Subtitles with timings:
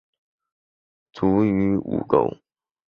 [1.13, 2.35] 卒于午沟。